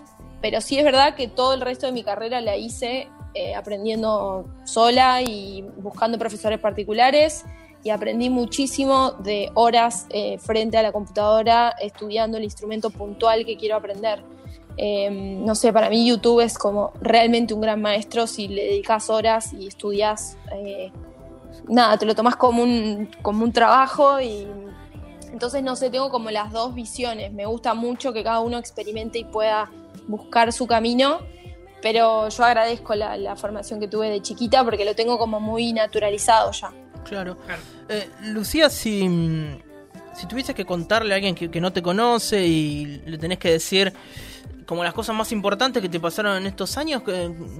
pero 0.41 0.61
sí 0.61 0.77
es 0.77 0.83
verdad 0.83 1.15
que 1.15 1.27
todo 1.27 1.53
el 1.53 1.61
resto 1.61 1.87
de 1.87 1.91
mi 1.91 2.03
carrera 2.03 2.39
la 2.41 2.55
hice 2.55 3.09
eh, 3.33 3.55
aprendiendo 3.55 4.45
sola 4.63 5.23
y 5.23 5.63
buscando 5.77 6.19
profesores 6.19 6.59
particulares 6.59 7.43
y 7.83 7.89
aprendí 7.89 8.29
muchísimo 8.29 9.11
de 9.11 9.51
horas 9.55 10.07
eh, 10.09 10.37
frente 10.39 10.77
a 10.77 10.81
la 10.81 10.91
computadora 10.91 11.75
estudiando 11.81 12.37
el 12.37 12.45
instrumento 12.45 12.89
puntual 12.89 13.45
que 13.45 13.57
quiero 13.57 13.75
aprender. 13.75 14.23
Em, 14.77 15.45
no 15.45 15.53
sé, 15.53 15.71
para 15.71 15.89
mí 15.89 16.07
YouTube 16.07 16.39
es 16.39 16.57
como 16.57 16.93
realmente 17.01 17.53
un 17.53 17.61
gran 17.61 17.81
maestro 17.81 18.25
si 18.25 18.47
le 18.47 18.63
dedicas 18.63 19.09
horas 19.09 19.53
y 19.53 19.67
estudias. 19.67 20.37
Eh, 20.55 20.91
nada, 21.67 21.97
te 21.97 22.05
lo 22.05 22.15
tomas 22.15 22.37
como 22.37 22.63
un, 22.63 23.09
como 23.21 23.43
un 23.43 23.51
trabajo 23.51 24.19
y 24.21 24.47
entonces 25.31 25.61
no 25.61 25.75
sé, 25.75 25.89
tengo 25.89 26.09
como 26.09 26.31
las 26.31 26.51
dos 26.51 26.73
visiones. 26.73 27.33
Me 27.33 27.45
gusta 27.45 27.73
mucho 27.73 28.13
que 28.13 28.23
cada 28.23 28.39
uno 28.39 28.57
experimente 28.57 29.19
y 29.19 29.25
pueda 29.25 29.69
buscar 30.07 30.53
su 30.53 30.67
camino, 30.67 31.19
pero 31.81 32.29
yo 32.29 32.43
agradezco 32.45 32.95
la, 32.95 33.17
la 33.17 33.35
formación 33.35 33.79
que 33.81 33.89
tuve 33.89 34.09
de 34.09 34.21
chiquita 34.21 34.63
porque 34.63 34.85
lo 34.85 34.95
tengo 34.95 35.19
como 35.19 35.41
muy 35.41 35.73
naturalizado 35.73 36.51
ya. 36.51 36.71
Claro. 37.03 37.37
Eh, 37.89 38.09
Lucía, 38.23 38.69
si, 38.69 39.01
si 40.15 40.27
tuvieses 40.27 40.55
que 40.55 40.65
contarle 40.65 41.13
a 41.13 41.15
alguien 41.15 41.35
que, 41.35 41.49
que 41.49 41.61
no 41.61 41.73
te 41.73 41.81
conoce 41.81 42.45
y 42.45 43.01
le 43.05 43.17
tenés 43.17 43.37
que 43.37 43.51
decir 43.51 43.93
como 44.65 44.83
las 44.83 44.93
cosas 44.93 45.15
más 45.15 45.31
importantes 45.31 45.81
que 45.81 45.89
te 45.89 45.99
pasaron 45.99 46.37
en 46.37 46.47
estos 46.47 46.77
años, 46.77 47.03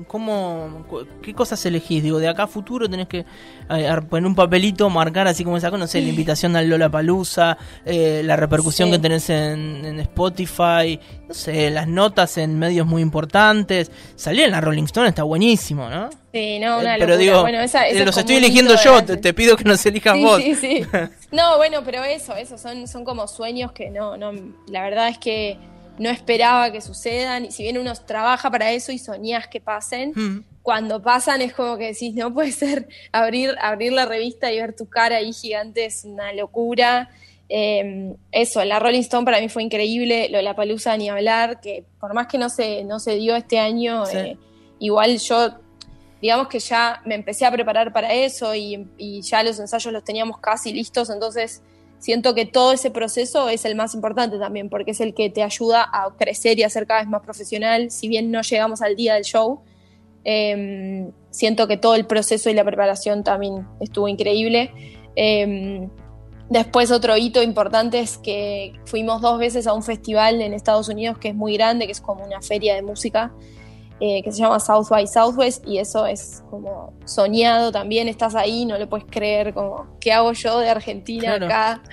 ¿cómo, 0.08 0.86
¿qué 1.22 1.34
cosas 1.34 1.66
elegís? 1.66 2.04
Digo, 2.04 2.20
de 2.20 2.28
acá 2.28 2.44
a 2.44 2.48
futuro 2.48 2.90
tenés 2.90 3.08
que 3.08 3.26
eh, 3.70 3.96
poner 4.10 4.26
un 4.28 4.36
papelito, 4.36 4.90
marcar 4.90 5.28
así 5.28 5.44
como 5.44 5.60
sacó, 5.60 5.78
no 5.78 5.88
sé, 5.88 6.02
la 6.02 6.10
invitación 6.10 6.56
al 6.56 6.70
Lola 6.70 6.90
Palusa, 6.90 7.58
eh, 7.86 8.22
la 8.24 8.36
repercusión 8.36 8.92
que 8.92 9.00
tenés 9.00 9.30
en, 9.30 10.00
Spotify, 10.00 11.00
no 11.28 11.34
sé, 11.34 11.70
las 11.70 11.88
notas 11.88 12.38
en 12.38 12.58
medios 12.58 12.86
muy 12.86 13.02
importantes. 13.02 13.92
Salir 14.16 14.46
en 14.46 14.52
la 14.52 14.62
Rolling 14.62 14.84
Stone 14.84 15.10
está 15.10 15.24
buenísimo, 15.24 15.90
¿no? 15.90 16.10
Sí, 16.34 16.58
no, 16.60 16.80
una 16.80 16.96
eh, 16.96 17.00
Pero 17.00 17.16
digo, 17.16 17.42
bueno, 17.42 17.60
esa, 17.60 17.84
los 17.92 18.18
estoy 18.18 18.38
eligiendo 18.38 18.76
yo, 18.84 19.04
te, 19.04 19.34
pido 19.34 19.56
que 19.56 19.64
nos 19.64 19.86
elijas 19.86 20.18
vos. 20.20 20.42
Sí, 20.42 20.56
sí. 20.56 20.86
no, 21.32 21.58
bueno, 21.58 21.82
pero 21.86 22.04
eso, 22.04 22.36
eso, 22.36 22.58
son, 22.58 22.88
son 22.88 23.06
como 23.06 23.28
sueños 23.28 23.72
que 23.72 23.92
no, 23.92 24.18
no, 24.18 24.32
la 24.68 24.82
verdad 24.82 25.10
es 25.10 25.20
que 25.20 25.60
no 26.00 26.10
esperaba 26.10 26.72
que 26.72 26.82
sucedan. 26.82 27.46
Y 27.46 27.52
si 27.52 27.64
bien 27.64 27.78
uno 27.78 27.94
trabaja 27.96 28.50
para 28.52 28.72
eso 28.72 28.92
y 28.92 28.98
soñás 29.00 29.48
que 29.48 29.62
pasen, 29.62 30.12
Mm. 30.16 30.44
cuando 30.62 31.02
pasan 31.02 31.42
es 31.42 31.54
como 31.54 31.78
que 31.78 31.88
decís, 31.88 32.14
no 32.16 32.34
puede 32.34 32.52
ser 32.52 32.88
abrir, 33.12 33.56
abrir 33.62 33.92
la 33.94 34.06
revista 34.06 34.52
y 34.52 34.60
ver 34.60 34.76
tu 34.76 34.88
cara 34.90 35.18
ahí 35.18 35.34
gigante, 35.34 35.86
es 35.86 36.04
una 36.06 36.32
locura. 36.34 37.10
Eh, 37.50 38.16
eso, 38.32 38.64
la 38.64 38.80
Rolling 38.80 39.02
Stone 39.02 39.26
para 39.26 39.40
mí 39.42 39.50
fue 39.50 39.62
increíble, 39.64 40.30
lo 40.30 40.38
de 40.38 40.44
la 40.44 40.56
Palusa 40.56 40.96
ni 40.98 41.10
hablar, 41.10 41.60
que 41.62 41.84
por 42.00 42.14
más 42.14 42.28
que 42.28 42.38
no 42.38 42.50
se, 42.50 42.84
no 42.86 43.00
se 43.00 43.16
dio 43.16 43.36
este 43.36 43.60
año, 43.60 44.06
Sí. 44.06 44.18
eh, 44.18 44.38
igual 44.80 45.18
yo, 45.20 45.56
digamos 46.22 46.48
que 46.48 46.60
ya 46.60 47.02
me 47.06 47.16
empecé 47.16 47.46
a 47.46 47.52
preparar 47.52 47.92
para 47.94 48.14
eso 48.14 48.56
y, 48.56 48.88
y 48.98 49.22
ya 49.22 49.44
los 49.44 49.60
ensayos 49.60 49.92
los 49.94 50.04
teníamos 50.04 50.40
casi 50.40 50.72
listos, 50.74 51.10
entonces 51.10 51.62
siento 52.04 52.36
que 52.36 52.46
todo 52.46 52.74
ese 52.74 52.92
proceso 52.92 53.48
es 53.48 53.64
el 53.64 53.76
más 53.76 53.96
importante 53.96 54.38
también, 54.38 54.70
porque 54.70 54.92
es 54.92 55.00
el 55.00 55.14
que 55.14 55.30
te 55.30 55.42
ayuda 55.42 55.88
a 55.90 56.14
crecer 56.18 56.60
y 56.60 56.64
a 56.64 56.70
ser 56.70 56.86
cada 56.86 57.00
vez 57.00 57.10
más 57.10 57.22
profesional, 57.22 57.92
si 57.92 58.10
bien 58.10 58.30
no 58.30 58.42
llegamos 58.42 58.82
al 58.82 58.98
día 58.98 59.14
del 59.14 59.24
show. 59.24 59.62
Eh, 60.26 61.10
siento 61.30 61.66
que 61.66 61.78
todo 61.78 61.96
el 61.96 62.06
proceso 62.06 62.50
y 62.50 62.56
la 62.56 62.66
preparación 62.66 63.24
también 63.24 63.66
estuvo 63.80 64.10
increíble. 64.10 64.74
Eh, 65.16 65.88
después 66.50 66.92
otro 66.92 67.16
hito 67.16 67.42
importante 67.42 68.00
es 68.00 68.18
que 68.18 68.74
fuimos 68.84 69.22
dos 69.22 69.40
veces 69.40 69.66
a 69.66 69.74
un 69.74 69.82
festival 69.82 70.42
en 70.42 70.54
Estados 70.54 70.90
Unidos 70.90 71.18
que 71.18 71.30
es 71.30 71.36
muy 71.36 71.54
grande, 71.54 71.86
que 71.86 71.94
es 71.94 72.02
como 72.02 72.26
una 72.26 72.42
feria 72.42 72.76
de 72.76 72.82
música, 72.82 73.32
eh, 74.06 74.22
que 74.22 74.34
se 74.34 74.40
llama 74.40 74.60
South 74.60 74.90
by 74.90 75.08
Southwest 75.08 75.66
y 75.66 75.78
eso 75.78 76.06
es 76.06 76.44
como 76.50 76.92
soñado 77.06 77.72
también, 77.72 78.10
estás 78.10 78.36
ahí, 78.36 78.66
no 78.66 78.78
lo 78.78 78.90
puedes 78.90 79.06
creer, 79.10 79.54
como, 79.54 79.98
¿qué 80.02 80.12
hago 80.12 80.34
yo 80.34 80.60
de 80.60 80.70
Argentina 80.70 81.38
Claro. 81.38 81.46
acá? 81.46 81.84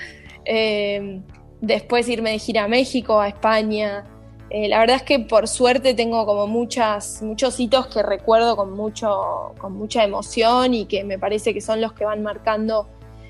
Eh, 0.44 1.20
después 1.60 2.08
irme 2.08 2.32
de 2.32 2.40
gira 2.40 2.64
a 2.64 2.68
México, 2.68 3.20
a 3.20 3.28
España. 3.28 4.02
Eh, 4.50 4.68
la 4.68 4.80
verdad 4.80 4.96
es 4.96 5.02
que 5.04 5.20
por 5.20 5.46
suerte 5.46 5.94
tengo 5.94 6.26
como 6.26 6.48
muchas, 6.48 7.22
muchos 7.22 7.60
hitos 7.60 7.86
que 7.86 8.02
recuerdo 8.02 8.56
con, 8.56 8.72
mucho, 8.72 9.54
con 9.60 9.74
mucha 9.74 10.02
emoción 10.02 10.74
y 10.74 10.86
que 10.86 11.04
me 11.04 11.16
parece 11.16 11.54
que 11.54 11.60
son 11.60 11.80
los 11.80 11.92
que 11.92 12.04
van 12.04 12.24
marcando 12.24 12.88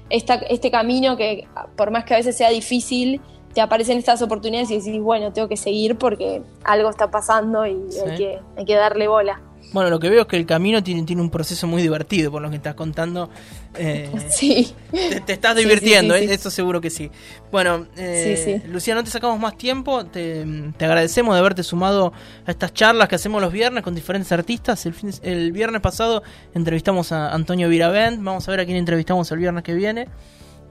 esta, 0.09 0.37
este 0.37 0.71
camino 0.71 1.19
que 1.19 1.47
por 1.77 1.91
más 1.91 2.05
que 2.05 2.15
a 2.15 2.17
veces 2.17 2.35
sea 2.35 2.49
difícil, 2.49 3.21
te 3.55 3.61
aparecen 3.61 3.99
estas 3.99 4.23
oportunidades 4.23 4.71
y 4.71 4.79
decís, 4.79 5.01
bueno, 5.01 5.33
tengo 5.33 5.49
que 5.49 5.57
seguir 5.57 5.97
porque 5.97 6.43
algo 6.65 6.89
está 6.91 7.11
pasando 7.11 7.67
y 7.67 7.77
Sí. 7.91 7.99
hay, 8.09 8.17
que, 8.17 8.39
hay 8.57 8.65
que 8.65 8.75
darle 8.75 9.09
bola. 9.09 9.41
Bueno, 9.73 9.89
lo 9.91 10.01
que 10.01 10.09
veo 10.09 10.23
es 10.23 10.27
que 10.27 10.37
el 10.37 10.47
camino 10.47 10.83
tiene, 10.83 11.05
tiene 11.05 11.23
un 11.23 11.31
proceso 11.31 11.69
muy 11.69 11.81
divertido, 11.81 12.33
por 12.33 12.43
lo 12.43 12.51
que 12.51 12.57
estás 12.57 12.75
contando. 12.75 13.31
Eh, 13.77 14.11
Sí. 14.31 14.73
te, 14.91 15.21
te 15.21 15.33
estás 15.33 15.55
divirtiendo, 15.57 16.15
sí, 16.15 16.23
sí, 16.25 16.31
¿eh? 16.31 16.35
eso 16.35 16.51
seguro 16.51 16.81
que 16.81 16.91
sí. 16.91 17.09
Bueno, 17.53 17.87
eh. 17.97 18.63
Lucía, 18.67 18.97
no 18.97 19.05
te 19.05 19.11
sacamos 19.11 19.39
más 19.39 19.57
tiempo. 19.57 20.05
Te, 20.07 20.45
te 20.77 20.85
agradecemos 20.85 21.35
de 21.35 21.41
haberte 21.41 21.63
sumado 21.63 22.13
a 22.47 22.51
estas 22.51 22.73
charlas 22.75 23.09
que 23.09 23.15
hacemos 23.15 23.41
los 23.41 23.53
viernes 23.53 23.85
con 23.85 23.95
diferentes 23.95 24.33
artistas. 24.33 24.85
El, 24.87 24.95
fin- 24.95 25.13
el 25.23 25.53
viernes 25.53 25.81
pasado 25.83 26.23
entrevistamos 26.53 27.13
a 27.13 27.33
Antonio 27.33 27.69
Viravent. 27.69 28.23
Vamos 28.25 28.49
a 28.49 28.51
ver 28.51 28.61
a 28.61 28.65
quién 28.65 28.77
entrevistamos 28.77 29.31
el 29.31 29.39
viernes 29.39 29.63
que 29.63 29.75
viene. 29.75 30.09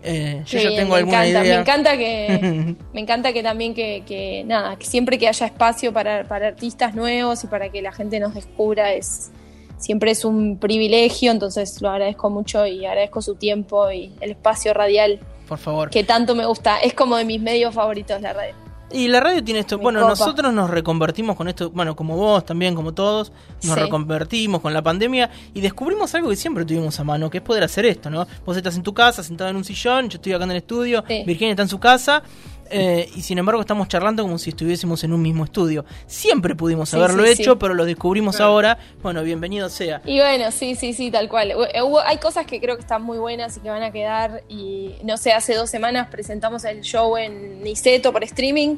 Eh, 0.01 0.43
yo 0.45 0.59
ya 0.59 0.69
tengo 0.69 0.93
me 0.93 0.99
alguna 0.99 1.27
encanta, 1.27 1.41
idea. 1.45 1.55
Me 1.55 1.61
encanta 1.61 1.97
que, 1.97 2.75
me 2.93 3.01
encanta 3.01 3.33
que 3.33 3.43
también 3.43 3.73
que, 3.73 4.03
que, 4.05 4.43
nada, 4.45 4.77
que 4.77 4.85
siempre 4.85 5.17
que 5.17 5.27
haya 5.27 5.45
espacio 5.45 5.91
para, 5.91 6.23
para 6.23 6.47
artistas 6.47 6.95
nuevos 6.95 7.43
y 7.43 7.47
para 7.47 7.69
que 7.69 7.81
la 7.81 7.91
gente 7.91 8.19
nos 8.19 8.33
descubra 8.33 8.93
es 8.93 9.31
siempre 9.77 10.11
es 10.11 10.25
un 10.25 10.57
privilegio, 10.57 11.31
entonces 11.31 11.81
lo 11.81 11.89
agradezco 11.89 12.29
mucho 12.29 12.65
y 12.65 12.85
agradezco 12.85 13.21
su 13.21 13.35
tiempo 13.35 13.89
y 13.91 14.11
el 14.19 14.31
espacio 14.31 14.73
radial 14.73 15.19
Por 15.47 15.57
favor. 15.57 15.89
que 15.89 16.03
tanto 16.03 16.35
me 16.35 16.45
gusta. 16.45 16.79
Es 16.79 16.93
como 16.93 17.15
de 17.15 17.25
mis 17.25 17.41
medios 17.41 17.73
favoritos 17.73 18.21
la 18.21 18.33
radio. 18.33 18.53
Y 18.91 19.07
la 19.07 19.19
radio 19.19 19.43
tiene 19.43 19.59
esto, 19.59 19.77
bueno, 19.77 19.99
copa. 19.99 20.09
nosotros 20.11 20.51
nos 20.53 20.69
reconvertimos 20.69 21.35
con 21.35 21.47
esto, 21.47 21.69
bueno, 21.69 21.95
como 21.95 22.15
vos 22.15 22.43
también, 22.45 22.73
como 22.73 22.91
todos, 22.93 23.31
nos 23.63 23.75
Sí. 23.75 23.79
reconvertimos 23.81 24.61
con 24.61 24.73
la 24.73 24.81
pandemia 24.81 25.29
y 25.53 25.61
descubrimos 25.61 26.13
algo 26.15 26.29
que 26.29 26.35
siempre 26.35 26.65
tuvimos 26.65 26.99
a 26.99 27.03
mano, 27.03 27.29
que 27.29 27.37
es 27.37 27.43
poder 27.43 27.63
hacer 27.63 27.85
esto, 27.85 28.09
¿no? 28.09 28.25
Vos 28.45 28.57
estás 28.57 28.75
en 28.75 28.83
tu 28.83 28.93
casa, 28.93 29.21
sentado 29.21 29.49
en 29.49 29.57
un 29.57 29.63
sillón, 29.63 30.09
yo 30.09 30.15
estoy 30.15 30.33
acá 30.33 30.43
en 30.45 30.51
el 30.51 30.57
estudio, 30.57 31.03
Sí. 31.07 31.23
Virginia 31.25 31.51
está 31.51 31.63
en 31.63 31.69
su 31.69 31.79
casa. 31.79 32.23
Eh, 32.71 33.09
y 33.15 33.21
sin 33.21 33.37
embargo 33.37 33.61
estamos 33.61 33.87
charlando 33.87 34.23
como 34.23 34.37
si 34.37 34.51
estuviésemos 34.51 35.03
en 35.03 35.13
un 35.13 35.21
mismo 35.21 35.43
estudio. 35.45 35.85
Siempre 36.07 36.55
pudimos 36.55 36.89
Sí, 36.89 36.95
haberlo 36.97 37.25
sí, 37.25 37.31
hecho, 37.31 37.51
sí. 37.53 37.57
pero 37.59 37.73
lo 37.73 37.85
descubrimos 37.85 38.35
Claro. 38.37 38.51
ahora. 38.51 38.77
Bueno, 39.01 39.23
bienvenido 39.23 39.69
sea. 39.69 40.01
Y 40.05 40.17
bueno, 40.19 40.51
sí, 40.51 40.75
sí, 40.75 40.93
sí, 40.93 41.11
tal 41.11 41.29
cual. 41.29 41.51
Hu- 41.51 41.83
hubo- 41.83 42.01
hay 42.01 42.17
cosas 42.17 42.45
que 42.45 42.59
creo 42.59 42.75
que 42.75 42.81
están 42.81 43.01
muy 43.03 43.17
buenas 43.17 43.57
y 43.57 43.59
que 43.59 43.69
van 43.69 43.83
a 43.83 43.91
quedar. 43.91 44.43
Y 44.49 44.95
no 45.03 45.17
sé, 45.17 45.31
hace 45.33 45.55
dos 45.55 45.69
semanas 45.69 46.07
presentamos 46.09 46.63
el 46.65 46.81
show 46.81 47.17
en 47.17 47.63
Niceto 47.63 48.11
por 48.13 48.23
streaming. 48.23 48.77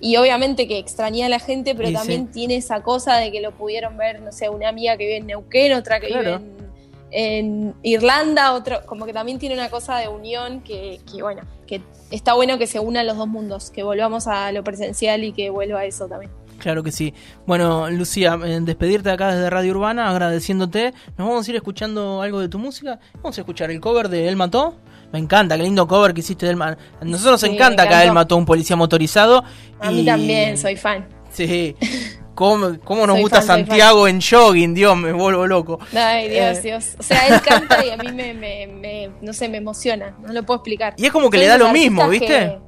Y 0.00 0.16
obviamente 0.16 0.68
que 0.68 0.78
extrañé 0.78 1.24
a 1.24 1.28
la 1.28 1.40
gente, 1.40 1.74
pero 1.74 1.90
también 1.92 2.28
tiene 2.28 2.54
esa 2.56 2.82
cosa 2.82 3.16
de 3.16 3.32
que 3.32 3.40
lo 3.40 3.50
pudieron 3.50 3.96
ver, 3.96 4.20
no 4.22 4.30
sé, 4.30 4.48
una 4.48 4.68
amiga 4.68 4.96
que 4.96 5.04
vive 5.06 5.16
en 5.16 5.26
Neuquén, 5.26 5.72
otra 5.72 5.98
que 5.98 6.06
Claro. 6.06 6.38
vive 6.38 6.50
en, 6.56 6.57
en 7.10 7.74
Irlanda, 7.82 8.52
otro, 8.54 8.80
como 8.86 9.06
que 9.06 9.12
también 9.12 9.38
tiene 9.38 9.54
una 9.54 9.70
cosa 9.70 9.96
de 9.98 10.08
unión 10.08 10.60
que, 10.62 11.00
que, 11.10 11.22
bueno, 11.22 11.42
que 11.66 11.80
está 12.10 12.34
bueno 12.34 12.58
que 12.58 12.66
se 12.66 12.80
unan 12.80 13.06
los 13.06 13.16
dos 13.16 13.28
mundos, 13.28 13.70
que 13.70 13.82
volvamos 13.82 14.26
a 14.26 14.52
lo 14.52 14.62
presencial 14.64 15.24
y 15.24 15.32
que 15.32 15.50
vuelva 15.50 15.84
eso 15.84 16.06
también. 16.06 16.30
Claro 16.58 16.82
que 16.82 16.90
sí. 16.90 17.14
Bueno, 17.46 17.88
Lucía, 17.88 18.36
en 18.44 18.64
despedirte 18.64 19.10
acá 19.10 19.32
desde 19.32 19.48
Radio 19.48 19.70
Urbana, 19.72 20.10
agradeciéndote. 20.10 20.92
Nos 21.16 21.28
vamos 21.28 21.46
a 21.46 21.50
ir 21.50 21.56
escuchando 21.56 22.20
algo 22.20 22.40
de 22.40 22.48
tu 22.48 22.58
música. 22.58 22.98
Vamos 23.22 23.38
a 23.38 23.42
escuchar 23.42 23.70
el 23.70 23.80
cover 23.80 24.08
de 24.08 24.26
Él 24.28 24.34
Mató. 24.34 24.74
Me 25.12 25.20
encanta, 25.20 25.56
qué 25.56 25.62
lindo 25.62 25.86
cover 25.86 26.12
que 26.12 26.20
hiciste 26.20 26.46
de 26.46 26.50
Él 26.50 26.56
Mató. 26.56 26.80
A 27.00 27.04
nosotros 27.04 27.32
nos 27.34 27.40
Sí, 27.42 27.54
encanta 27.54 27.84
acá 27.84 27.98
encantó. 28.02 28.14
Mató, 28.14 28.36
un 28.38 28.44
policía 28.44 28.74
motorizado. 28.74 29.44
A 29.80 29.90
mí 29.92 30.00
y- 30.00 30.04
también, 30.04 30.58
soy 30.58 30.74
fan. 30.76 31.06
Sí. 31.30 31.76
¿Cómo, 32.38 32.76
cómo 32.84 33.04
nos 33.04 33.16
Soy 33.16 33.22
gusta 33.22 33.38
fan, 33.38 33.66
Santiago 33.66 34.06
en 34.06 34.20
jogging? 34.20 34.72
Dios, 34.72 34.96
me 34.96 35.12
vuelvo 35.12 35.44
loco. 35.44 35.80
Ay, 35.92 36.28
Dios, 36.28 36.58
Eh. 36.58 36.60
Dios. 36.62 36.94
O 36.96 37.02
sea, 37.02 37.26
él 37.26 37.40
canta 37.40 37.84
y 37.84 37.90
a 37.90 37.96
mí 37.96 38.12
me, 38.12 38.32
me, 38.32 38.68
me- 38.68 39.10
no 39.20 39.32
sé, 39.32 39.48
me 39.48 39.56
emociona. 39.58 40.16
No 40.24 40.32
lo 40.32 40.44
puedo 40.44 40.58
explicar. 40.58 40.94
Y 40.98 41.06
es 41.06 41.10
como 41.10 41.30
que 41.30 41.38
le 41.38 41.46
da 41.46 41.58
lo 41.58 41.72
mismo, 41.72 42.08
¿viste? 42.08 42.26
que- 42.28 42.58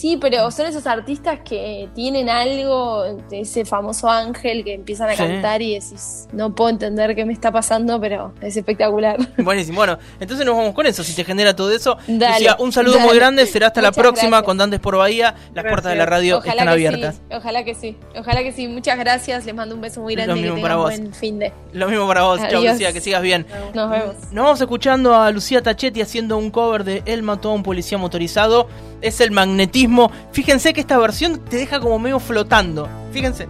Sí, 0.00 0.16
pero 0.18 0.50
son 0.50 0.64
esos 0.66 0.86
artistas 0.86 1.40
que 1.44 1.90
tienen 1.94 2.30
algo, 2.30 3.04
de 3.28 3.40
ese 3.40 3.66
famoso 3.66 4.08
ángel 4.08 4.64
que 4.64 4.72
empiezan 4.72 5.10
a 5.10 5.12
Sí. 5.12 5.18
cantar 5.18 5.60
y 5.60 5.74
decís, 5.74 6.26
no 6.32 6.54
puedo 6.54 6.70
entender 6.70 7.14
qué 7.14 7.26
me 7.26 7.34
está 7.34 7.52
pasando, 7.52 8.00
pero 8.00 8.32
es 8.40 8.56
espectacular. 8.56 9.18
Buenísimo. 9.36 9.76
Bueno, 9.76 9.98
entonces 10.18 10.46
nos 10.46 10.56
vamos 10.56 10.72
con 10.74 10.86
eso. 10.86 11.04
Si 11.04 11.12
te 11.14 11.22
genera 11.22 11.54
todo 11.54 11.70
eso, 11.70 11.98
Dale, 12.06 12.32
Lucía, 12.36 12.56
un 12.60 12.72
saludo 12.72 12.94
dale. 12.94 13.08
muy 13.08 13.16
grande. 13.16 13.44
Será 13.44 13.66
hasta 13.66 13.82
la 13.82 13.92
próxima 13.92 14.28
gracias. 14.38 14.46
con 14.46 14.56
Dantes 14.56 14.80
por 14.80 14.96
Bahía. 14.96 15.34
Las 15.52 15.64
puertas 15.66 15.92
de 15.92 15.98
la 15.98 16.06
radio 16.06 16.42
están 16.42 16.68
abiertas. 16.68 17.16
sí, 17.16 17.34
ojalá 17.36 17.62
que 17.64 17.74
sí, 17.74 17.96
ojalá 18.18 18.42
que 18.42 18.52
sí. 18.52 18.68
Muchas 18.68 18.98
gracias, 18.98 19.44
les 19.44 19.54
mando 19.54 19.74
un 19.74 19.82
beso 19.82 20.00
muy 20.00 20.16
Lo 20.16 20.22
grande 20.22 20.40
y 20.40 20.44
que 20.44 20.50
mismo 20.50 20.62
para 20.62 20.76
vos. 20.76 20.84
buen 20.98 21.12
fin 21.12 21.38
de. 21.38 21.52
Lo 21.74 21.88
mismo 21.88 22.06
para 22.08 22.22
vos. 22.22 22.40
Chao. 22.48 22.62
Lucía, 22.64 22.92
que 22.94 23.02
sigas 23.02 23.20
bien. 23.20 23.44
Nos 23.74 23.90
vemos. 23.90 24.14
Nos 24.32 24.44
vamos 24.44 24.60
escuchando 24.62 25.14
a 25.14 25.30
Lucía 25.30 25.60
Tachetti 25.62 26.00
haciendo 26.00 26.38
un 26.38 26.50
cover 26.50 26.84
de 26.84 27.02
Él 27.04 27.22
mató 27.22 27.50
a 27.50 27.52
un 27.54 27.62
policía 27.62 27.98
motorizado. 27.98 28.66
Es 29.02 29.20
el 29.20 29.30
magnetismo. 29.30 29.89
Fíjense 30.32 30.72
que 30.72 30.80
esta 30.80 30.98
versión 30.98 31.38
te 31.38 31.56
deja 31.56 31.80
como 31.80 31.98
medio 31.98 32.20
flotando. 32.20 32.88
Fíjense. 33.12 33.48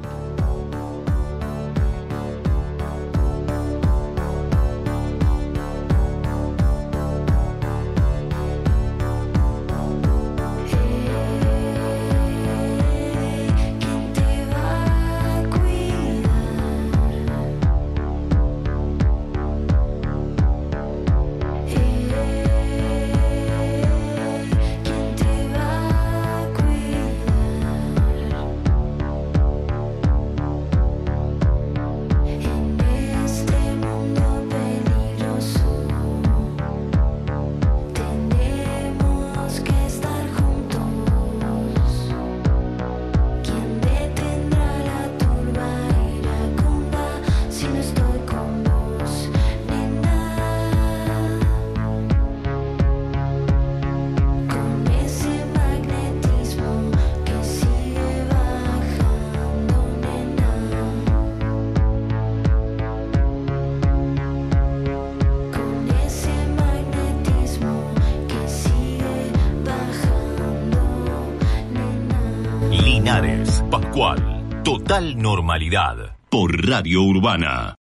Normalidad. 75.00 76.16
Por 76.28 76.68
Radio 76.68 77.02
Urbana. 77.02 77.78